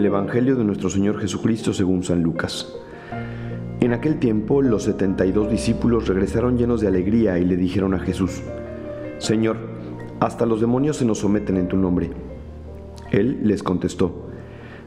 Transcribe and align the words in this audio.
Del 0.00 0.06
Evangelio 0.06 0.56
de 0.56 0.64
nuestro 0.64 0.88
Señor 0.88 1.20
Jesucristo 1.20 1.74
según 1.74 2.02
San 2.02 2.22
Lucas. 2.22 2.74
En 3.80 3.92
aquel 3.92 4.18
tiempo 4.18 4.62
los 4.62 4.84
setenta 4.84 5.26
y 5.26 5.30
dos 5.30 5.50
discípulos 5.50 6.08
regresaron 6.08 6.56
llenos 6.56 6.80
de 6.80 6.88
alegría 6.88 7.38
y 7.38 7.44
le 7.44 7.54
dijeron 7.54 7.92
a 7.92 7.98
Jesús, 7.98 8.40
Señor, 9.18 9.58
hasta 10.18 10.46
los 10.46 10.62
demonios 10.62 10.96
se 10.96 11.04
nos 11.04 11.18
someten 11.18 11.58
en 11.58 11.68
tu 11.68 11.76
nombre. 11.76 12.08
Él 13.10 13.40
les 13.42 13.62
contestó, 13.62 14.30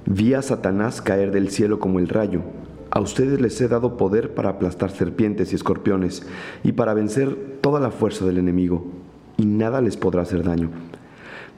Vi 0.08 0.34
a 0.34 0.42
Satanás 0.42 1.00
caer 1.00 1.32
del 1.32 1.50
cielo 1.50 1.78
como 1.78 2.00
el 2.00 2.10
rayo. 2.10 2.42
A 2.90 3.00
ustedes 3.00 3.40
les 3.40 3.62
he 3.62 3.68
dado 3.68 3.98
poder 3.98 4.34
para 4.34 4.50
aplastar 4.50 4.90
serpientes 4.90 5.52
y 5.52 5.56
escorpiones 5.56 6.26
y 6.64 6.72
para 6.72 6.96
vencer 6.96 7.60
toda 7.62 7.80
la 7.80 7.92
fuerza 7.92 8.26
del 8.26 8.40
enemigo, 8.40 8.88
y 9.38 9.46
nada 9.46 9.80
les 9.80 9.96
podrá 9.96 10.24
hacer 10.24 10.42
daño. 10.42 10.72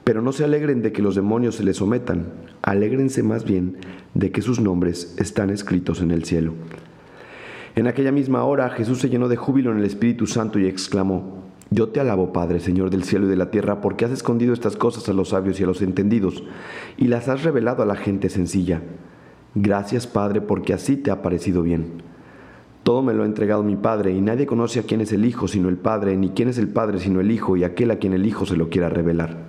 Pero 0.06 0.22
no 0.22 0.30
se 0.30 0.44
alegren 0.44 0.82
de 0.82 0.92
que 0.92 1.02
los 1.02 1.16
demonios 1.16 1.56
se 1.56 1.64
les 1.64 1.78
sometan, 1.78 2.26
alégrense 2.62 3.24
más 3.24 3.44
bien 3.44 3.78
de 4.14 4.30
que 4.30 4.40
sus 4.40 4.60
nombres 4.60 5.16
están 5.18 5.50
escritos 5.50 6.00
en 6.00 6.12
el 6.12 6.22
cielo. 6.22 6.52
En 7.74 7.88
aquella 7.88 8.12
misma 8.12 8.44
hora 8.44 8.70
Jesús 8.70 9.00
se 9.00 9.08
llenó 9.08 9.26
de 9.26 9.34
júbilo 9.34 9.72
en 9.72 9.78
el 9.78 9.84
Espíritu 9.84 10.28
Santo 10.28 10.60
y 10.60 10.66
exclamó, 10.66 11.42
Yo 11.70 11.88
te 11.88 11.98
alabo, 11.98 12.32
Padre, 12.32 12.60
Señor 12.60 12.90
del 12.90 13.02
cielo 13.02 13.26
y 13.26 13.30
de 13.30 13.34
la 13.34 13.50
tierra, 13.50 13.80
porque 13.80 14.04
has 14.04 14.12
escondido 14.12 14.52
estas 14.52 14.76
cosas 14.76 15.08
a 15.08 15.12
los 15.12 15.30
sabios 15.30 15.58
y 15.58 15.64
a 15.64 15.66
los 15.66 15.82
entendidos, 15.82 16.44
y 16.96 17.08
las 17.08 17.26
has 17.26 17.42
revelado 17.42 17.82
a 17.82 17.86
la 17.86 17.96
gente 17.96 18.28
sencilla. 18.28 18.82
Gracias, 19.56 20.06
Padre, 20.06 20.40
porque 20.40 20.72
así 20.72 20.96
te 20.96 21.10
ha 21.10 21.20
parecido 21.20 21.62
bien. 21.62 21.94
Todo 22.84 23.02
me 23.02 23.12
lo 23.12 23.24
ha 23.24 23.26
entregado 23.26 23.64
mi 23.64 23.74
Padre, 23.74 24.12
y 24.12 24.20
nadie 24.20 24.46
conoce 24.46 24.78
a 24.78 24.84
quién 24.84 25.00
es 25.00 25.12
el 25.12 25.24
Hijo 25.24 25.48
sino 25.48 25.68
el 25.68 25.78
Padre, 25.78 26.16
ni 26.16 26.28
quién 26.28 26.48
es 26.48 26.58
el 26.58 26.68
Padre 26.68 27.00
sino 27.00 27.20
el 27.20 27.32
Hijo, 27.32 27.56
y 27.56 27.64
aquel 27.64 27.90
a 27.90 27.96
quien 27.96 28.12
el 28.12 28.24
Hijo 28.24 28.46
se 28.46 28.56
lo 28.56 28.68
quiera 28.70 28.88
revelar. 28.88 29.45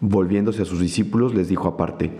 Volviéndose 0.00 0.62
a 0.62 0.64
sus 0.64 0.80
discípulos, 0.80 1.34
les 1.34 1.48
dijo 1.48 1.68
aparte, 1.68 2.10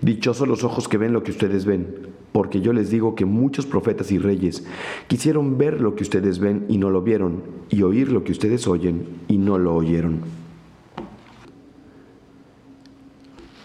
Dichosos 0.00 0.48
los 0.48 0.64
ojos 0.64 0.88
que 0.88 0.98
ven 0.98 1.12
lo 1.12 1.22
que 1.22 1.30
ustedes 1.30 1.64
ven, 1.64 2.08
porque 2.32 2.60
yo 2.60 2.72
les 2.72 2.90
digo 2.90 3.14
que 3.14 3.24
muchos 3.24 3.66
profetas 3.66 4.12
y 4.12 4.18
reyes 4.18 4.66
quisieron 5.06 5.56
ver 5.56 5.80
lo 5.80 5.94
que 5.94 6.02
ustedes 6.02 6.38
ven 6.38 6.66
y 6.68 6.78
no 6.78 6.90
lo 6.90 7.02
vieron, 7.02 7.42
y 7.70 7.82
oír 7.82 8.10
lo 8.10 8.24
que 8.24 8.32
ustedes 8.32 8.66
oyen 8.66 9.06
y 9.28 9.38
no 9.38 9.58
lo 9.58 9.74
oyeron. 9.74 10.20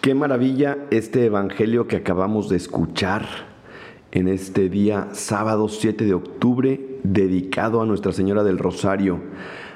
Qué 0.02 0.16
maravilla 0.16 0.78
este 0.92 1.26
Evangelio 1.26 1.88
que 1.88 1.98
acabamos 1.98 2.48
de 2.48 2.56
escuchar 2.56 3.28
en 4.12 4.28
este 4.28 4.70
día 4.70 5.10
sábado 5.12 5.68
7 5.68 6.06
de 6.06 6.14
octubre 6.14 7.00
dedicado 7.04 7.82
a 7.82 7.86
Nuestra 7.86 8.14
Señora 8.14 8.44
del 8.44 8.60
Rosario. 8.60 9.20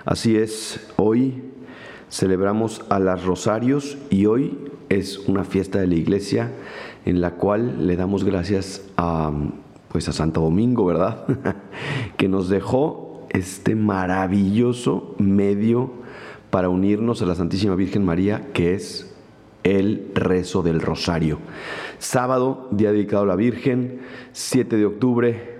Así 0.05 0.37
es, 0.37 0.87
hoy 0.95 1.41
celebramos 2.13 2.85
a 2.89 2.99
las 2.99 3.25
Rosarios 3.25 3.97
y 4.11 4.27
hoy 4.27 4.55
es 4.89 5.17
una 5.27 5.43
fiesta 5.43 5.79
de 5.79 5.87
la 5.87 5.95
iglesia 5.95 6.51
en 7.05 7.21
la 7.21 7.31
cual 7.31 7.87
le 7.87 7.95
damos 7.95 8.23
gracias 8.23 8.87
a 8.97 9.31
pues 9.91 10.09
a 10.09 10.11
Santo 10.11 10.41
Domingo, 10.41 10.85
¿verdad? 10.85 11.25
que 12.17 12.27
nos 12.27 12.49
dejó 12.49 13.27
este 13.29 13.75
maravilloso 13.75 15.15
medio 15.17 15.91
para 16.49 16.69
unirnos 16.69 17.21
a 17.21 17.25
la 17.25 17.35
Santísima 17.35 17.75
Virgen 17.75 18.05
María, 18.05 18.47
que 18.53 18.73
es 18.73 19.15
el 19.63 20.11
rezo 20.13 20.61
del 20.61 20.81
rosario. 20.81 21.39
Sábado, 21.97 22.69
día 22.71 22.91
dedicado 22.91 23.23
a 23.23 23.27
la 23.27 23.35
Virgen, 23.35 24.01
7 24.33 24.77
de 24.77 24.85
octubre, 24.85 25.59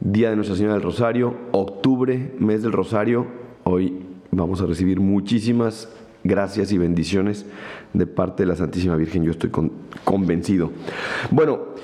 día 0.00 0.30
de 0.30 0.36
Nuestra 0.36 0.56
Señora 0.56 0.74
del 0.74 0.82
Rosario, 0.82 1.34
octubre, 1.52 2.34
mes 2.38 2.62
del 2.62 2.72
Rosario. 2.72 3.26
Hoy 3.64 4.13
vamos 4.36 4.60
a 4.60 4.66
recibir 4.66 5.00
muchísimas 5.00 5.88
gracias 6.24 6.72
y 6.72 6.78
bendiciones 6.78 7.46
de 7.92 8.06
parte 8.06 8.42
de 8.42 8.48
la 8.48 8.56
Santísima 8.56 8.96
Virgen, 8.96 9.24
yo 9.24 9.30
estoy 9.30 9.50
convencido. 10.04 10.72
Bueno, 11.30 11.74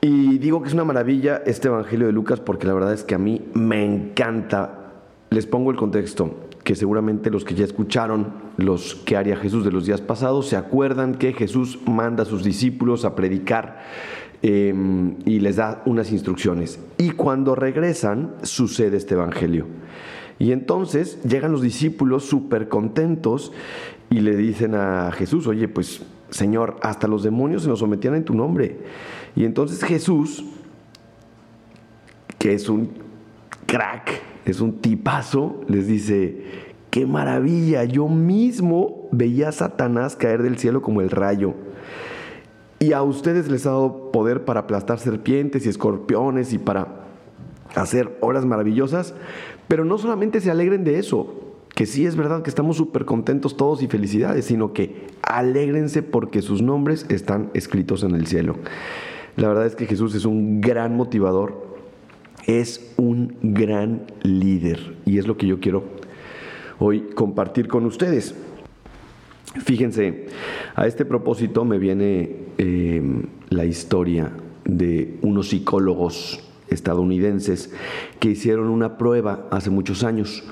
y 0.00 0.38
digo 0.38 0.62
que 0.62 0.68
es 0.68 0.74
una 0.74 0.84
maravilla 0.84 1.42
este 1.44 1.68
Evangelio 1.68 2.06
de 2.06 2.12
Lucas 2.12 2.38
porque 2.40 2.66
la 2.66 2.74
verdad 2.74 2.92
es 2.92 3.02
que 3.02 3.14
a 3.14 3.18
mí 3.18 3.42
me 3.54 3.84
encanta. 3.84 4.74
Les 5.30 5.46
pongo 5.46 5.70
el 5.70 5.76
contexto, 5.76 6.48
que 6.62 6.74
seguramente 6.74 7.30
los 7.30 7.44
que 7.44 7.54
ya 7.54 7.64
escucharon 7.64 8.48
los 8.56 8.94
que 8.94 9.16
haría 9.16 9.36
Jesús 9.36 9.64
de 9.64 9.72
los 9.72 9.86
días 9.86 10.00
pasados 10.00 10.48
se 10.48 10.56
acuerdan 10.56 11.14
que 11.14 11.32
Jesús 11.32 11.78
manda 11.86 12.22
a 12.22 12.26
sus 12.26 12.44
discípulos 12.44 13.04
a 13.04 13.14
predicar 13.14 13.82
em, 14.42 15.16
y 15.24 15.40
les 15.40 15.56
da 15.56 15.82
unas 15.86 16.12
instrucciones. 16.12 16.78
Y 16.98 17.10
cuando 17.10 17.54
regresan 17.54 18.34
sucede 18.42 18.96
este 18.96 19.14
Evangelio. 19.14 19.66
Y 20.38 20.52
entonces 20.52 21.20
llegan 21.24 21.52
los 21.52 21.62
discípulos 21.62 22.24
súper 22.24 22.68
contentos 22.68 23.52
y 24.10 24.20
le 24.20 24.36
dicen 24.36 24.74
a 24.74 25.10
Jesús, 25.12 25.46
oye, 25.46 25.68
pues 25.68 26.02
Señor, 26.30 26.76
hasta 26.82 27.08
los 27.08 27.22
demonios 27.22 27.62
se 27.62 27.68
nos 27.68 27.80
sometían 27.80 28.14
en 28.14 28.24
tu 28.24 28.34
nombre. 28.34 28.78
Y 29.34 29.44
entonces 29.44 29.82
Jesús, 29.82 30.44
que 32.38 32.54
es 32.54 32.68
un 32.68 32.90
crack, 33.66 34.22
es 34.44 34.60
un 34.60 34.80
tipazo, 34.80 35.60
les 35.68 35.86
dice, 35.86 36.44
qué 36.90 37.06
maravilla, 37.06 37.84
yo 37.84 38.08
mismo 38.08 39.08
veía 39.10 39.48
a 39.48 39.52
Satanás 39.52 40.16
caer 40.16 40.42
del 40.42 40.58
cielo 40.58 40.82
como 40.82 41.00
el 41.00 41.10
rayo. 41.10 41.54
Y 42.78 42.92
a 42.92 43.02
ustedes 43.02 43.50
les 43.50 43.66
ha 43.66 43.70
dado 43.70 44.12
poder 44.12 44.44
para 44.44 44.60
aplastar 44.60 44.98
serpientes 45.00 45.66
y 45.66 45.68
escorpiones 45.68 46.52
y 46.52 46.58
para 46.58 47.07
hacer 47.78 48.16
obras 48.20 48.44
maravillosas, 48.44 49.14
pero 49.68 49.84
no 49.84 49.98
solamente 49.98 50.40
se 50.40 50.50
alegren 50.50 50.84
de 50.84 50.98
eso, 50.98 51.34
que 51.74 51.86
sí 51.86 52.06
es 52.06 52.16
verdad 52.16 52.42
que 52.42 52.50
estamos 52.50 52.76
súper 52.76 53.04
contentos 53.04 53.56
todos 53.56 53.82
y 53.82 53.86
felicidades, 53.86 54.46
sino 54.46 54.72
que 54.72 55.06
alégrense 55.22 56.02
porque 56.02 56.42
sus 56.42 56.62
nombres 56.62 57.06
están 57.08 57.50
escritos 57.54 58.02
en 58.02 58.14
el 58.14 58.26
cielo. 58.26 58.56
La 59.36 59.48
verdad 59.48 59.66
es 59.66 59.76
que 59.76 59.86
Jesús 59.86 60.14
es 60.14 60.24
un 60.24 60.60
gran 60.60 60.96
motivador, 60.96 61.76
es 62.46 62.92
un 62.96 63.36
gran 63.42 64.02
líder 64.22 64.96
y 65.04 65.18
es 65.18 65.26
lo 65.28 65.36
que 65.36 65.46
yo 65.46 65.60
quiero 65.60 65.84
hoy 66.78 67.10
compartir 67.14 67.68
con 67.68 67.84
ustedes. 67.86 68.34
Fíjense, 69.64 70.26
a 70.74 70.86
este 70.86 71.04
propósito 71.04 71.64
me 71.64 71.78
viene 71.78 72.36
eh, 72.58 73.02
la 73.50 73.64
historia 73.64 74.32
de 74.64 75.18
unos 75.22 75.48
psicólogos 75.48 76.47
estadounidenses 76.70 77.72
que 78.20 78.30
hicieron 78.30 78.68
una 78.68 78.98
prueba 78.98 79.46
hace 79.50 79.70
muchos 79.70 80.04
años. 80.04 80.44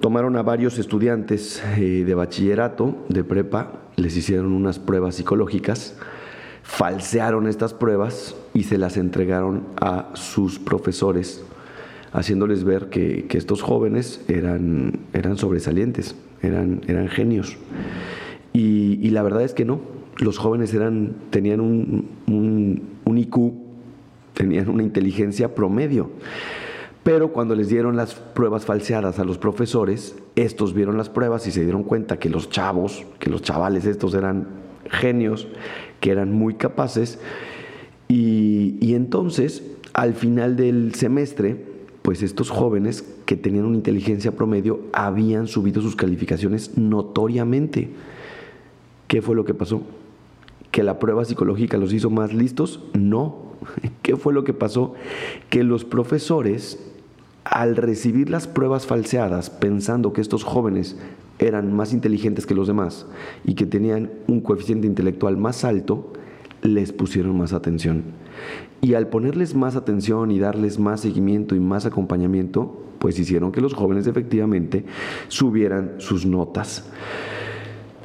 Tomaron 0.00 0.36
a 0.36 0.42
varios 0.42 0.78
estudiantes 0.78 1.62
eh, 1.78 2.04
de 2.04 2.14
bachillerato, 2.14 2.96
de 3.08 3.24
prepa, 3.24 3.80
les 3.96 4.16
hicieron 4.16 4.52
unas 4.52 4.78
pruebas 4.78 5.14
psicológicas, 5.14 5.96
falsearon 6.62 7.46
estas 7.46 7.72
pruebas 7.74 8.36
y 8.52 8.64
se 8.64 8.76
las 8.76 8.96
entregaron 8.96 9.64
a 9.80 10.10
sus 10.14 10.58
profesores, 10.58 11.42
haciéndoles 12.12 12.64
ver 12.64 12.90
que, 12.90 13.26
estos 13.30 13.62
jóvenes 13.62 14.22
eran, 14.28 15.00
eran 15.12 15.36
sobresalientes, 15.36 16.16
eran, 16.42 16.82
eran 16.86 17.08
genios. 17.08 17.56
Y, 18.52 19.10
la 19.10 19.22
verdad 19.22 19.42
es 19.42 19.54
que 19.54 19.64
no, 19.64 19.80
los 20.18 20.38
jóvenes 20.38 20.74
eran, 20.74 21.14
tenían 21.30 21.60
un, 21.60 22.10
un, 22.26 22.82
un 23.04 23.18
IQ 23.18 23.63
tenían 24.34 24.68
una 24.68 24.82
inteligencia 24.82 25.54
promedio. 25.54 26.10
Pero 27.02 27.32
cuando 27.32 27.54
les 27.54 27.68
dieron 27.68 27.96
las 27.96 28.14
pruebas 28.14 28.64
falseadas 28.64 29.18
a 29.18 29.24
los 29.24 29.38
profesores, 29.38 30.16
estos 30.36 30.72
vieron 30.74 30.96
las 30.96 31.10
pruebas 31.10 31.46
y 31.46 31.52
se 31.52 31.62
dieron 31.62 31.82
cuenta 31.82 32.18
que 32.18 32.30
los 32.30 32.48
chavos, 32.48 33.04
que 33.18 33.30
los 33.30 33.42
chavales 33.42 33.84
estos 33.84 34.14
eran 34.14 34.48
genios, 34.90 35.46
que 36.00 36.10
eran 36.10 36.32
muy 36.32 36.54
capaces. 36.54 37.18
Y, 38.08 38.76
y 38.80 38.94
entonces, 38.94 39.62
al 39.92 40.14
final 40.14 40.56
del 40.56 40.94
semestre, 40.94 41.74
pues 42.00 42.22
estos 42.22 42.50
jóvenes 42.50 43.02
que 43.24 43.36
tenían 43.36 43.64
una 43.64 43.76
inteligencia 43.76 44.32
promedio 44.32 44.80
habían 44.92 45.46
subido 45.46 45.80
sus 45.80 45.96
calificaciones 45.96 46.76
notoriamente. 46.76 47.90
¿Qué 49.08 49.22
fue 49.22 49.36
lo 49.36 49.44
que 49.44 49.54
pasó? 49.54 49.82
¿Que 50.70 50.82
la 50.82 50.98
prueba 50.98 51.24
psicológica 51.24 51.76
los 51.76 51.92
hizo 51.92 52.10
más 52.10 52.34
listos? 52.34 52.84
No, 52.92 53.53
¿Qué 54.02 54.16
fue 54.16 54.32
lo 54.32 54.44
que 54.44 54.52
pasó? 54.52 54.94
Que 55.50 55.64
los 55.64 55.84
profesores, 55.84 56.78
al 57.44 57.76
recibir 57.76 58.30
las 58.30 58.46
pruebas 58.46 58.86
falseadas, 58.86 59.50
pensando 59.50 60.12
que 60.12 60.20
estos 60.20 60.44
jóvenes 60.44 60.96
eran 61.38 61.72
más 61.72 61.92
inteligentes 61.92 62.46
que 62.46 62.54
los 62.54 62.68
demás 62.68 63.06
y 63.44 63.54
que 63.54 63.66
tenían 63.66 64.10
un 64.28 64.40
coeficiente 64.40 64.86
intelectual 64.86 65.36
más 65.36 65.64
alto, 65.64 66.12
les 66.62 66.92
pusieron 66.92 67.36
más 67.36 67.52
atención. 67.52 68.04
Y 68.80 68.94
al 68.94 69.08
ponerles 69.08 69.54
más 69.54 69.76
atención 69.76 70.30
y 70.30 70.38
darles 70.38 70.78
más 70.78 71.00
seguimiento 71.00 71.54
y 71.54 71.60
más 71.60 71.86
acompañamiento, 71.86 72.82
pues 72.98 73.18
hicieron 73.18 73.52
que 73.52 73.60
los 73.60 73.74
jóvenes 73.74 74.06
efectivamente 74.06 74.84
subieran 75.28 75.94
sus 75.98 76.26
notas. 76.26 76.90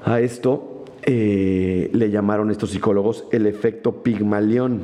A 0.06 0.19
esto 0.19 0.85
eh, 1.03 1.89
le 1.94 2.11
llamaron 2.11 2.51
estos 2.51 2.71
psicólogos 2.71 3.25
el 3.31 3.45
efecto 3.45 4.03
Pigmalión 4.03 4.81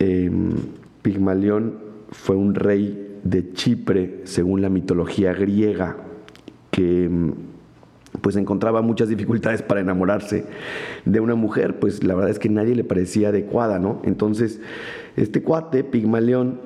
Em, 0.00 0.54
Pigmalión 1.02 1.74
fue 2.10 2.34
un 2.34 2.54
rey 2.54 3.18
de 3.22 3.52
Chipre, 3.52 4.22
según 4.24 4.62
la 4.62 4.70
mitología 4.70 5.32
griega, 5.34 5.96
que, 6.70 7.04
em, 7.04 7.34
pues 8.22 8.36
encontraba 8.36 8.82
muchas 8.82 9.08
dificultades 9.08 9.62
para 9.62 9.80
enamorarse 9.80 10.46
de 11.04 11.20
una 11.20 11.34
mujer, 11.34 11.78
pues 11.78 12.02
la 12.02 12.14
verdad 12.14 12.30
es 12.30 12.38
que 12.38 12.48
nadie 12.48 12.74
le 12.74 12.82
parecía 12.82 13.28
adecuada, 13.28 13.78
¿no? 13.78 14.00
Entonces, 14.04 14.60
este 15.16 15.42
cuate, 15.42 15.84
Pigmalión, 15.84 16.60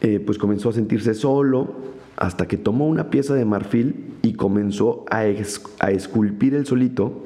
eh, 0.00 0.20
pues 0.20 0.38
comenzó 0.38 0.70
a 0.70 0.72
sentirse 0.72 1.14
solo 1.14 1.74
hasta 2.16 2.48
que 2.48 2.56
tomó 2.56 2.88
una 2.88 3.10
pieza 3.10 3.34
de 3.34 3.44
marfil 3.44 4.14
y 4.22 4.32
comenzó 4.32 5.04
a, 5.10 5.18
a 5.18 5.90
esculpir 5.90 6.54
el 6.54 6.66
solito 6.66 7.24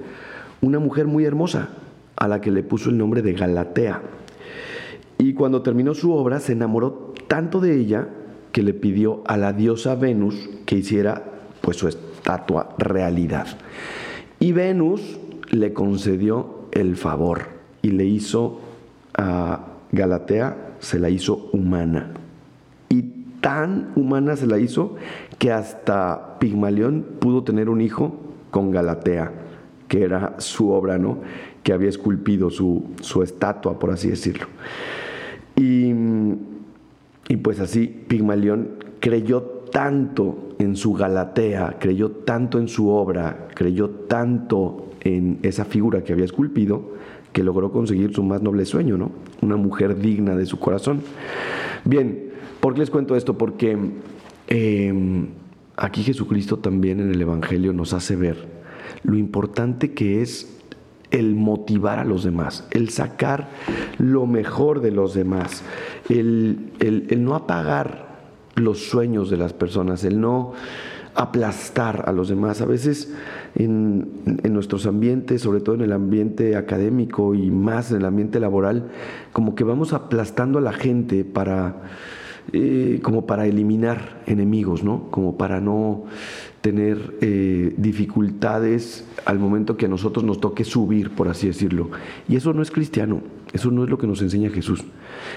una 0.61 0.79
mujer 0.79 1.07
muy 1.07 1.25
hermosa, 1.25 1.71
a 2.17 2.29
la 2.29 2.41
que 2.41 2.51
le 2.51 2.63
puso 2.63 2.91
el 2.91 2.99
nombre 2.99 3.23
de 3.23 3.33
Galatea. 3.33 4.01
Y 5.23 5.35
cuando 5.35 5.63
terminó 5.63 5.95
su 5.95 6.13
obra, 6.13 6.41
se 6.41 6.51
enamoró 6.51 7.15
tanto 7.29 7.61
de 7.61 7.79
ella 7.79 8.09
que 8.51 8.65
le 8.65 8.75
pidió 8.75 9.23
a 9.25 9.37
la 9.37 9.53
diosa 9.53 9.95
Venus 9.95 10.51
que 10.67 10.75
hiciera 10.75 11.23
pues 11.61 11.77
su 11.77 11.87
estatua 11.87 12.75
realidad. 12.77 13.47
Y 14.41 14.51
Venus 14.51 15.21
le 15.49 15.73
concedió 15.73 16.67
el 16.73 16.97
favor 16.97 17.43
y 17.83 17.93
le 17.93 18.05
hizo 18.05 18.63
a 19.17 19.61
Galatea, 19.93 20.75
se 20.81 20.99
la 20.99 21.09
hizo 21.09 21.51
humana. 21.53 22.15
Y 22.89 23.03
tan 23.41 23.93
humana 23.95 24.35
se 24.35 24.49
la 24.49 24.59
hizo 24.59 24.97
que 25.39 25.53
hasta 25.53 26.41
Pigmalión 26.41 27.07
pudo 27.21 27.45
tener 27.45 27.69
un 27.69 27.81
hijo 27.81 28.19
con 28.51 28.73
Galatea, 28.73 29.31
que 29.87 30.03
era 30.03 30.35
su 30.39 30.73
obra, 30.73 30.99
¿no? 30.99 31.21
Que 31.63 31.73
había 31.73 31.91
esculpido 31.91 32.51
su, 32.51 32.91
su 33.01 33.23
estatua, 33.23 33.79
por 33.79 33.93
así 33.93 34.09
decirlo. 34.09 34.49
Y, 37.33 37.39
pues 37.39 37.61
así 37.61 37.87
Pigmalión 37.87 38.73
creyó 39.01 39.41
tanto 39.73 40.51
en 40.59 40.77
su 40.77 40.93
Galatea, 40.93 41.79
creyó 41.81 42.11
tanto 42.11 42.59
en 42.59 42.69
su 42.69 42.91
obra, 42.91 43.49
creyó 43.55 43.89
tanto 43.89 44.91
en 45.01 45.39
esa 45.43 45.65
figura 45.65 46.05
que 46.05 46.13
había 46.13 46.27
esculpido, 46.27 46.91
que 47.33 47.43
logró 47.43 47.73
conseguir 47.73 48.13
su 48.13 48.23
más 48.23 48.43
noble 48.43 48.67
sueño, 48.67 48.99
¿no? 48.99 49.13
Una 49.41 49.57
mujer 49.57 49.99
digna 49.99 50.37
de 50.37 50.45
su 50.45 50.59
corazón. 50.59 51.01
Bien, 51.87 52.33
¿por 52.61 52.75
qué 52.75 52.81
les 52.81 52.91
cuento 52.91 53.17
esto? 53.17 53.39
Porque 53.39 53.79
em, 54.49 55.29
aquí 55.75 56.03
Jesucristo 56.03 56.59
también 56.59 57.01
en 57.01 57.13
el 57.13 57.23
Evangelio 57.23 57.73
nos 57.73 57.95
hace 57.95 58.15
ver 58.15 58.47
lo 59.05 59.17
importante 59.17 59.95
que 59.95 60.21
es 60.21 60.52
el 61.13 61.37
motivar 61.37 62.01
a 62.01 62.05
los 62.05 62.25
demás, 62.25 62.67
el 62.71 62.89
sacar 62.89 63.51
lo 63.99 64.27
mejor 64.27 64.81
de 64.81 64.91
los 64.91 65.15
demás, 65.15 65.63
el, 66.09 66.73
el 66.81 67.25
no 67.25 67.35
apagar 67.37 68.13
los 68.57 68.87
sueños 68.87 69.31
de 69.31 69.37
las 69.37 69.53
personas, 69.53 70.05
el 70.05 70.21
no 70.21 70.53
aplastar 71.15 72.05
a 72.07 72.13
los 72.13 72.29
demás. 72.29 72.61
A 72.61 72.67
veces 72.67 73.13
en, 73.55 74.25
nuestros 74.53 74.87
ambientes, 74.87 75.43
sobre 75.43 75.61
todo 75.61 75.75
en 75.77 75.83
el 75.83 75.93
ambiente 75.93 76.57
académico 76.57 77.35
y 77.35 77.51
más 77.51 77.91
en 77.91 77.99
el 77.99 78.05
ambiente 78.05 78.41
laboral, 78.41 78.91
como 79.33 79.55
que 79.55 79.65
vamos 79.65 79.93
aplastando 79.93 80.59
a 80.59 80.63
la 80.63 80.73
gente 80.73 81.25
para, 81.25 81.83
eh, 82.53 83.01
como 83.03 83.27
para 83.27 83.47
eliminar 83.47 84.23
enemigos, 84.27 84.83
¿no? 84.83 85.11
Como 85.11 85.37
para 85.37 85.61
no 85.61 86.05
tener 86.63 87.19
eh, 87.21 87.75
dificultades 87.77 89.05
al 89.27 89.39
momento 89.39 89.77
que 89.77 89.87
a 89.87 89.89
nosotros 89.89 90.25
nos 90.25 90.41
toque 90.41 90.65
subir, 90.65 91.11
por 91.11 91.29
así 91.29 91.49
decirlo. 91.49 91.91
Y 92.29 92.37
eso 92.37 92.55
no 92.55 92.63
es 92.63 92.71
cristiano, 92.71 93.21
eso 93.53 93.71
no 93.71 93.85
es 93.85 93.91
lo 93.91 93.99
que 93.99 94.07
nos 94.07 94.23
enseña 94.23 94.49
Jesús. 94.49 94.85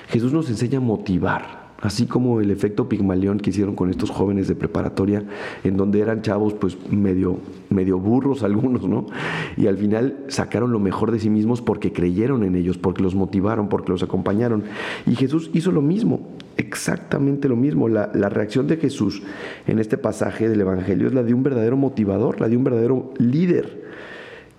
Jesús 0.08 0.32
nos 0.32 0.50
enseña 0.50 0.78
a 0.78 0.82
motivar, 0.82 1.65
así 1.82 2.06
como 2.06 2.42
el 2.42 2.52
efecto 2.52 2.90
Pigmalión 2.90 3.40
que 3.40 3.50
hicieron 3.50 3.76
con 3.76 3.90
estos 3.90 4.10
jóvenes 4.10 4.48
de 4.48 4.56
preparatoria, 4.56 5.24
en 5.64 5.78
donde 5.78 6.00
eran 6.00 6.22
chavos 6.22 6.54
pues 6.54 6.78
medio, 6.90 7.40
medio 7.70 8.00
burros 8.00 8.44
algunos, 8.44 8.88
¿no? 8.88 9.08
Y 9.58 9.68
al 9.68 9.78
final 9.78 10.26
sacaron 10.28 10.72
lo 10.72 10.80
mejor 10.80 11.12
de 11.12 11.20
sí 11.20 11.30
mismos 11.30 11.62
porque 11.62 11.92
creyeron 11.92 12.44
en 12.44 12.56
ellos, 12.56 12.78
porque 12.78 13.04
los 13.04 13.16
motivaron, 13.16 13.70
porque 13.70 13.92
los 13.92 14.04
acompañaron. 14.04 14.64
Y 15.06 15.16
Jesús 15.16 15.50
hizo 15.54 15.72
lo 15.72 15.82
mismo, 15.82 16.28
exactamente 16.58 17.48
lo 17.50 17.56
mismo. 17.56 17.88
La, 17.88 18.12
la 18.14 18.30
reacción 18.30 18.68
de 18.68 18.78
Jesús 18.78 19.22
en 19.68 19.80
este 19.80 19.98
pasaje 19.98 20.50
del 20.50 20.62
Evangelio 20.62 21.08
es 21.08 21.14
la 21.14 21.24
de 21.24 21.34
un 21.34 21.44
verdadero 21.44 21.78
motivador, 21.78 22.42
la 22.42 22.50
de 22.50 22.58
un 22.58 22.64
verdadero 22.64 23.14
líder 23.18 23.85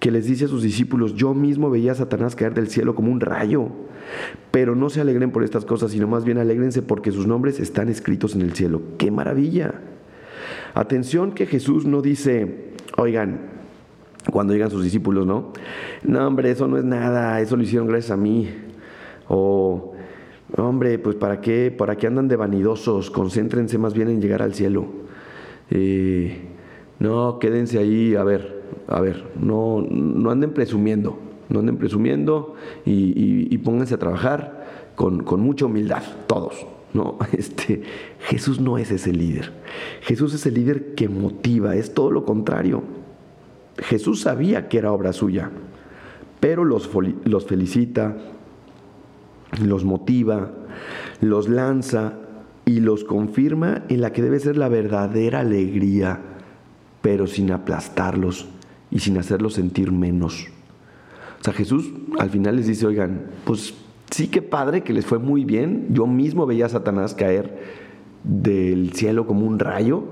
que 0.06 0.12
les 0.12 0.26
dice 0.26 0.44
a 0.44 0.49
sus 0.49 0.62
discípulos, 0.62 1.17
yo 1.17 1.35
mismo 1.35 1.69
veía 1.69 1.91
a 1.91 1.97
Satanás 1.97 2.37
caer 2.37 2.55
del 2.55 2.69
cielo 2.69 2.94
como 2.94 3.11
un 3.11 3.19
rayo. 3.19 3.70
Pero 4.53 4.76
no 4.76 4.88
se 4.88 5.00
alegren 5.00 5.32
por 5.32 5.43
estas 5.43 5.64
cosas, 5.64 5.91
sino 5.91 6.06
más 6.06 6.25
bien 6.25 6.38
alegrense 6.38 6.81
porque 6.81 7.11
sus 7.11 7.26
nombres 7.26 7.58
están 7.58 7.88
escritos 7.88 8.37
en 8.37 8.43
el 8.43 8.53
cielo. 8.53 8.81
¡Qué 8.99 9.11
maravilla! 9.11 9.75
Atención 10.75 11.32
que 11.32 11.47
Jesús 11.47 11.87
no 11.87 12.03
dice, 12.03 12.69
oigan, 12.97 13.49
cuando 14.31 14.53
llegan 14.53 14.70
sus 14.70 14.85
discípulos, 14.85 15.26
¿no? 15.26 15.53
No, 16.05 16.25
hombre, 16.25 16.53
eso 16.53 16.69
no 16.69 16.79
es 16.79 16.85
nada, 16.85 17.41
eso 17.41 17.56
lo 17.56 17.64
hicieron 17.64 17.88
gracias 17.88 18.12
a 18.12 18.17
mí. 18.17 18.49
O, 19.26 19.93
hombre, 20.56 21.00
pues 21.00 21.17
¿para 21.17 21.41
qué? 21.41 21.75
¿Para 21.76 21.97
qué 21.97 22.06
andan 22.06 22.29
de 22.29 22.37
vanidosos? 22.37 23.11
Concéntrense 23.11 23.76
más 23.76 23.93
bien 23.93 24.08
en 24.08 24.20
llegar 24.20 24.41
al 24.41 24.55
cielo. 24.55 24.87
Eh, 25.69 26.43
no, 27.00 27.41
quédense 27.41 27.81
ahí, 27.81 28.14
a 28.14 28.23
ver, 28.23 28.56
a 28.88 29.00
ver, 29.00 29.24
no, 29.40 29.84
no 29.88 30.30
anden 30.30 30.52
presumiendo 30.52 31.18
no 31.48 31.60
anden 31.60 31.76
presumiendo 31.76 32.54
y, 32.84 33.56
pónganse 33.58 33.94
a 33.94 33.98
trabajar 33.98 34.92
con, 34.94 35.24
mucha 35.40 35.66
humildad, 35.66 36.02
todos. 36.26 36.66
¿no? 36.94 37.18
Este, 37.32 37.82
Jesús 38.20 38.60
no 38.60 38.78
es 38.78 38.90
ese 38.90 39.12
líder. 39.12 39.52
Jesús 40.02 40.34
es 40.34 40.46
el 40.46 40.54
líder 40.54 40.94
que 40.94 41.08
motiva, 41.08 41.76
es 41.76 41.94
todo 41.94 42.10
lo 42.10 42.24
contrario. 42.24 42.82
Jesús 43.78 44.22
sabía 44.22 44.68
que 44.68 44.78
era 44.78 44.92
obra 44.92 45.12
suya, 45.12 45.50
pero 46.40 46.64
los, 46.64 46.90
los 47.24 47.46
felicita, 47.46 48.16
los 49.62 49.84
motiva, 49.84 50.52
los 51.20 51.48
lanza 51.48 52.14
y 52.64 52.80
los 52.80 53.04
confirma 53.04 53.84
en 53.88 54.00
la 54.00 54.12
que 54.12 54.22
debe 54.22 54.40
ser 54.40 54.56
la 54.56 54.68
verdadera 54.68 55.40
alegría, 55.40 56.20
pero 57.02 57.26
sin 57.26 57.52
aplastarlos 57.52 58.48
y 58.90 59.00
sin 59.00 59.18
hacerlos 59.18 59.54
sentir 59.54 59.92
menos. 59.92 60.46
O 61.40 61.44
sea, 61.44 61.52
Jesús 61.52 61.90
al 62.19 62.31
final 62.31 62.56
les 62.56 62.66
dice, 62.66 62.86
oigan, 62.86 63.26
pues 63.44 63.74
sí 64.10 64.28
que 64.28 64.43
padre 64.43 64.82
que 64.82 64.93
les 64.93 65.06
fue 65.06 65.19
muy 65.19 65.44
bien. 65.44 65.88
Yo 65.90 66.06
mismo 66.06 66.46
veía 66.46 66.66
a 66.66 66.70
Satanás 66.70 67.14
caer 67.14 67.58
del 68.24 68.93
cielo 68.93 69.26
como 69.26 69.46
un 69.46 69.58
rayo. 69.58 70.05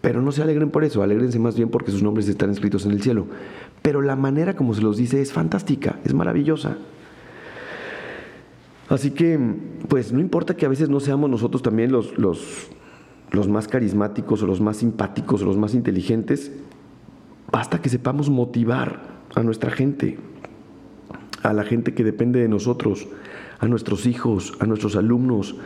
Pero 0.00 0.20
no 0.20 0.32
se 0.32 0.42
alegren 0.42 0.70
por 0.70 0.84
eso, 0.84 1.02
alegrense 1.02 1.38
más 1.38 1.56
bien 1.56 1.70
porque 1.70 1.90
sus 1.90 2.02
nombres 2.02 2.28
están 2.28 2.50
escritos 2.50 2.84
en 2.84 2.92
el 2.92 3.00
cielo. 3.00 3.26
Pero 3.80 4.02
la 4.02 4.16
manera 4.16 4.54
como 4.54 4.74
se 4.74 4.82
los 4.82 4.98
dice 4.98 5.22
es 5.22 5.32
fantástica, 5.32 5.98
es 6.04 6.12
maravillosa. 6.12 6.76
Así 8.90 9.12
que, 9.12 9.38
pues 9.88 10.12
no 10.12 10.20
importa 10.20 10.56
que 10.56 10.66
a 10.66 10.68
veces 10.68 10.90
no 10.90 11.00
seamos 11.00 11.30
nosotros 11.30 11.62
también 11.62 11.90
los, 11.90 12.18
los, 12.18 12.68
los 13.30 13.48
más 13.48 13.66
carismáticos 13.66 14.42
o 14.42 14.46
los 14.46 14.60
más 14.60 14.76
simpáticos 14.76 15.40
o 15.40 15.46
los 15.46 15.56
más 15.56 15.72
inteligentes, 15.72 16.52
basta 17.50 17.80
que 17.80 17.88
sepamos 17.88 18.30
motivar 18.30 19.00
a 19.34 19.42
nuestra 19.42 19.70
gente, 19.70 20.18
a 21.42 21.52
la 21.52 21.64
gente 21.64 21.94
que 21.94 22.04
depende 22.04 22.40
de 22.40 22.48
nosotros, 22.48 23.06
a 23.58 23.66
nuestros 23.66 24.06
hijos, 24.06 24.54
a 24.60 24.66
nuestros 24.66 24.96
alumnos, 24.96 25.56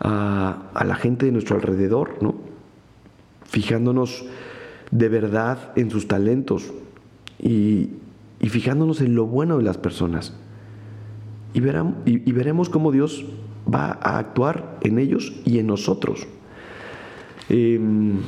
a, 0.00 0.84
la 0.84 0.94
gente 0.96 1.26
de 1.26 1.32
nuestro 1.32 1.56
alrededor, 1.56 2.22
¿no? 2.22 2.34
Fijándonos 3.44 4.26
de 4.90 5.08
verdad 5.08 5.72
en 5.76 5.90
sus 5.90 6.08
talentos 6.08 6.72
y, 7.38 7.90
fijándonos 8.40 9.00
en 9.00 9.14
lo 9.14 9.26
bueno 9.26 9.58
de 9.58 9.64
las 9.64 9.78
personas. 9.78 10.34
Y, 11.54 11.60
y, 11.60 12.32
veremos 12.32 12.68
cómo 12.68 12.92
Dios 12.92 13.24
va 13.72 13.98
a 14.02 14.18
actuar 14.18 14.78
en 14.82 14.98
ellos 14.98 15.32
y 15.44 15.58
en 15.58 15.68
nosotros. 15.68 16.26
Em, 17.48 18.18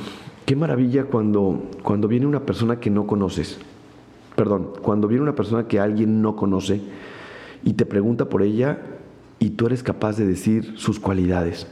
qué 0.47 0.55
maravilla 0.55 1.03
cuando, 1.03 1.69
cuando 1.83 2.07
viene 2.07 2.25
una 2.25 2.39
persona 2.39 2.79
que 2.79 2.89
no 2.89 3.05
conoces 3.05 3.59
perdón, 4.37 4.69
cuando 4.83 5.07
viene 5.07 5.23
una 5.23 5.33
persona 5.33 5.67
que 5.67 5.79
alguien 5.79 6.21
no 6.21 6.35
conoce 6.35 6.79
y 7.63 7.73
te 7.73 7.87
pregunta 7.87 8.29
por 8.29 8.43
ella 8.43 8.79
y 9.39 9.49
tú 9.49 9.65
eres 9.65 9.81
capaz 9.81 10.15
de 10.15 10.27
decir 10.27 10.73
sus 10.77 10.99
cualidades. 10.99 11.65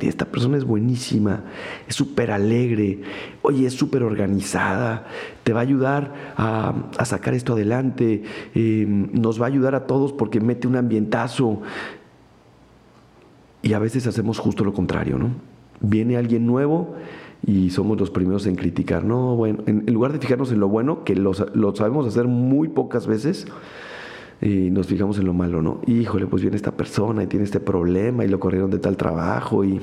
esta 0.00 0.24
persona 0.24 0.56
es 0.56 0.64
buenísima, 0.64 1.44
es 1.86 1.96
súper 1.96 2.30
alegre, 2.30 3.02
oye, 3.42 3.66
es 3.66 3.74
súper 3.74 4.02
organizada, 4.04 5.06
te 5.44 5.52
va 5.52 5.60
a 5.60 5.64
ayudar 5.64 6.14
a, 6.38 7.04
sacar 7.04 7.34
esto 7.34 7.52
adelante, 7.52 8.22
em, 8.54 9.10
nos 9.12 9.38
va 9.38 9.44
a 9.44 9.48
ayudar 9.48 9.74
a 9.74 9.86
todos 9.86 10.14
porque 10.14 10.40
mete 10.40 10.66
un 10.66 10.76
ambientazo. 10.76 11.60
Y 13.60 13.74
a 13.74 13.78
veces 13.78 14.06
hacemos 14.06 14.38
justo 14.38 14.64
lo 14.64 14.72
contrario, 14.72 15.18
¿no? 15.18 15.28
Viene 15.80 16.16
alguien 16.16 16.46
nuevo 16.46 16.96
y 17.46 17.70
somos 17.70 17.98
los 17.98 18.10
primeros 18.10 18.46
en 18.46 18.56
criticar. 18.56 19.04
No, 19.04 19.36
bueno, 19.36 19.62
en, 19.66 19.84
lugar 19.92 20.12
de 20.12 20.18
fijarnos 20.18 20.52
en 20.52 20.60
lo 20.60 20.68
bueno, 20.68 21.04
que 21.04 21.14
lo, 21.14 21.34
sabemos 21.34 22.06
hacer 22.06 22.26
muy 22.26 22.68
pocas 22.68 23.06
veces, 23.06 23.46
y 24.40 24.70
nos 24.70 24.86
fijamos 24.86 25.18
en 25.18 25.26
lo 25.26 25.34
malo, 25.34 25.62
¿no? 25.62 25.80
Híjole, 25.86 26.26
pues 26.26 26.42
viene 26.42 26.56
esta 26.56 26.76
persona 26.76 27.24
y 27.24 27.26
tiene 27.26 27.44
este 27.44 27.58
problema 27.58 28.24
y 28.24 28.28
lo 28.28 28.38
corrieron 28.38 28.70
de 28.70 28.78
tal 28.78 28.96
trabajo 28.96 29.64
y, 29.64 29.80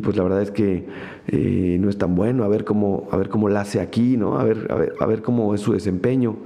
pues 0.00 0.16
la 0.16 0.24
verdad 0.24 0.42
es 0.42 0.50
que 0.50 0.86
eh, 1.28 1.76
no 1.80 1.88
es 1.88 1.96
tan 1.96 2.16
bueno, 2.16 2.42
a 2.42 2.48
ver 2.48 2.64
cómo, 2.64 3.06
a 3.12 3.16
ver 3.16 3.28
cómo 3.28 3.48
la 3.48 3.60
hace 3.60 3.80
aquí, 3.80 4.16
¿no? 4.16 4.38
A 4.38 4.42
ver, 4.44 4.66
a 4.70 4.74
ver, 4.74 4.94
a 4.98 5.06
ver 5.06 5.22
cómo 5.22 5.54
es 5.54 5.60
su 5.60 5.72
desempeño. 5.72 6.36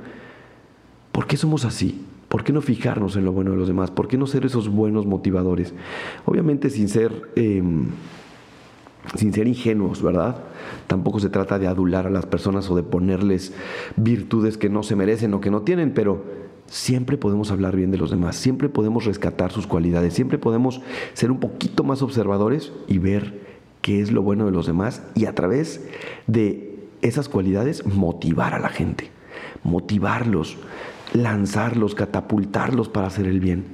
¿Por 1.11 1.27
qué 1.27 1.37
somos 1.37 1.65
así? 1.65 2.05
¿Por 2.33 2.45
qué 2.45 2.55
no 2.55 2.63
fijarnos 2.63 3.15
en 3.17 3.27
lo 3.27 3.33
bueno 3.33 3.51
de 3.51 3.59
los 3.59 3.69
demás? 3.69 3.91
¿Por 3.91 4.09
qué 4.09 4.17
no 4.17 4.27
ser 4.27 4.47
esos 4.47 4.71
buenos 4.71 5.05
motivadores? 5.05 5.75
Obviamente 6.25 6.71
sin 6.71 6.89
ser, 6.89 7.13
em, 7.37 7.89
sin 9.17 9.33
ser 9.33 9.49
ingenuos, 9.49 10.03
¿verdad? 10.03 10.37
Tampoco 10.87 11.21
se 11.21 11.29
trata 11.29 11.59
de 11.59 11.67
adular 11.67 12.07
a 12.07 12.11
las 12.11 12.27
personas 12.27 12.71
o 12.71 12.77
de 12.77 12.83
ponerles 12.83 13.53
virtudes 13.97 14.57
que 14.57 14.69
no 14.69 14.83
se 14.83 14.97
merecen 14.97 15.35
o 15.35 15.41
que 15.41 15.51
no 15.51 15.63
tienen, 15.63 15.93
pero 15.93 16.25
siempre 16.67 17.19
podemos 17.19 17.51
hablar 17.51 17.77
bien 17.77 17.91
de 17.91 17.99
los 17.99 18.11
demás, 18.11 18.37
siempre 18.37 18.69
podemos 18.69 19.05
rescatar 19.05 19.53
sus 19.53 19.67
cualidades, 19.67 20.15
siempre 20.15 20.39
podemos 20.39 20.81
ser 21.13 21.31
un 21.31 21.41
poquito 21.41 21.85
más 21.85 22.01
observadores 22.03 22.73
y 22.89 22.99
ver 22.99 23.41
qué 23.83 24.01
es 24.01 24.13
lo 24.13 24.23
bueno 24.23 24.47
de 24.47 24.53
los 24.53 24.67
demás 24.67 25.03
y 25.15 25.27
a 25.27 25.35
través 25.35 25.87
de 26.27 26.89
esas 27.03 27.29
cualidades 27.29 27.85
motivar 27.85 28.55
a 28.55 28.61
la 28.61 28.69
gente, 28.69 29.11
motivarlos, 29.65 30.57
lanzarlos, 31.13 31.95
catapultarlos 31.95 32.89
para 32.89 33.09
hacer 33.09 33.27
el 33.27 33.41
bien. 33.41 33.65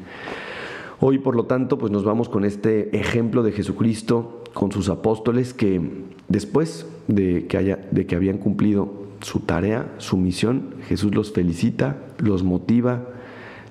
Hoy, 1.00 1.18
por 1.18 1.36
lo 1.36 1.44
tanto, 1.44 1.78
pues 1.78 1.92
nos 1.92 2.02
vamos 2.02 2.28
con 2.28 2.44
este 2.44 2.96
ejemplo 2.98 3.44
de 3.44 3.52
Jesucristo 3.52 4.42
con 4.52 4.72
sus 4.72 4.88
apóstoles 4.88 5.54
que 5.54 5.80
después 6.26 6.88
de 7.06 7.46
que, 7.46 7.56
haya, 7.56 7.88
de 7.92 8.04
que 8.06 8.16
habían 8.16 8.38
cumplido 8.38 9.06
su 9.20 9.40
tarea, 9.40 9.94
su 9.98 10.16
misión, 10.16 10.74
Jesús 10.88 11.14
los 11.14 11.32
felicita, 11.32 11.98
los 12.18 12.42
motiva, 12.42 13.06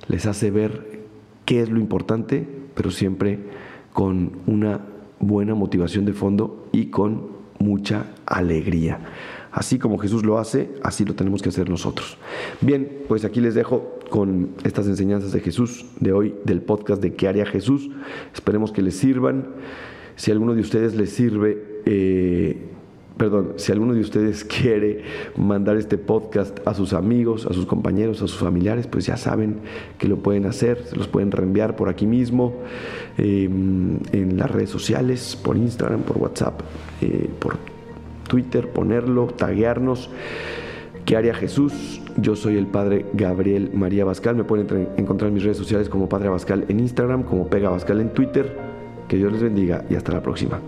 les 0.07 0.25
hace 0.25 0.51
ver 0.51 1.01
qué 1.43 1.61
es 1.61 1.69
lo 1.69 1.79
importante, 1.79 2.47
pero 2.73 2.91
siempre 2.91 3.39
con 3.91 4.39
una 4.45 4.79
buena 5.19 5.53
motivación 5.53 6.05
de 6.05 6.13
fondo 6.13 6.69
y 6.71 6.85
con 6.85 7.27
mucha 7.59 8.05
alegría. 8.25 8.99
Así 9.57 9.79
como 9.79 9.97
Jesús 9.97 10.23
lo 10.23 10.37
hace, 10.37 10.69
así 10.83 11.03
lo 11.03 11.15
tenemos 11.15 11.41
que 11.41 11.49
hacer 11.49 11.67
nosotros. 11.67 12.19
Bien, 12.61 12.99
pues 13.07 13.25
aquí 13.25 13.41
les 13.41 13.55
dejo 13.55 13.97
con 14.11 14.51
estas 14.63 14.85
enseñanzas 14.85 15.31
de 15.31 15.39
Jesús 15.39 15.87
de 15.99 16.13
hoy, 16.13 16.35
del 16.43 16.61
podcast 16.61 17.01
de 17.01 17.15
¿Qué 17.15 17.27
haría 17.27 17.43
Jesús? 17.43 17.89
Esperemos 18.35 18.71
que 18.71 18.83
les 18.83 18.95
sirvan. 18.95 19.47
Si 20.15 20.29
alguno 20.29 20.53
de 20.53 20.61
ustedes 20.61 20.93
les 20.93 21.09
sirve, 21.09 21.81
eh, 21.87 22.67
perdón, 23.17 23.53
si 23.55 23.71
alguno 23.71 23.95
de 23.95 24.01
ustedes 24.01 24.43
quiere 24.61 25.01
mandar 25.35 25.75
este 25.77 25.97
podcast 25.97 26.59
a 26.67 26.75
sus 26.75 26.93
amigos, 26.93 27.47
a 27.47 27.53
sus 27.55 27.65
compañeros, 27.65 28.17
a 28.17 28.27
sus 28.27 28.37
familiares, 28.37 28.85
pues 28.85 29.07
ya 29.07 29.17
saben 29.17 29.61
que 29.97 30.07
lo 30.07 30.17
pueden 30.17 30.45
hacer, 30.45 30.83
se 30.85 30.95
los 30.95 31.07
pueden 31.07 31.31
reenviar 31.31 31.75
por 31.75 31.89
aquí 31.89 32.05
mismo, 32.05 32.53
em, 33.17 33.97
en 34.11 34.37
las 34.37 34.51
redes 34.51 34.69
sociales, 34.69 35.35
por 35.35 35.57
Instagram, 35.57 36.01
por 36.01 36.17
WhatsApp, 36.17 36.61
eh, 37.01 37.27
por 37.39 37.57
Twitter, 38.27 38.69
ponerlo, 38.69 39.27
taguearnos. 39.27 40.09
¿Qué 41.05 41.15
haría 41.15 41.33
Jesús? 41.33 42.01
Yo 42.17 42.35
soy 42.35 42.57
el 42.57 42.67
padre 42.67 43.05
Gabriel 43.13 43.71
María 43.73 44.03
Bascal. 44.03 44.35
Me 44.35 44.43
pueden 44.43 44.89
encontrar 44.97 45.29
en 45.29 45.35
mis 45.35 45.43
redes 45.43 45.57
sociales 45.57 45.87
como 45.87 46.09
Padre 46.09 46.29
Bascal 46.29 46.65
en 46.67 46.79
Instagram, 46.81 47.23
como 47.23 47.47
Pega 47.47 47.69
Bascal 47.69 48.01
en 48.01 48.09
Twitter. 48.09 48.57
Que 49.07 49.15
Dios 49.15 49.31
les 49.31 49.41
bendiga 49.41 49.85
y 49.89 49.95
hasta 49.95 50.11
la 50.11 50.21
próxima. 50.21 50.59